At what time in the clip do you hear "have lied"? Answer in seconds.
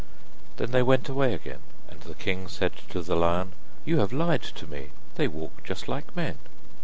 3.99-4.41